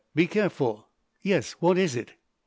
[0.15, 0.87] "Be careful!
[1.21, 2.13] Yes, what is it?"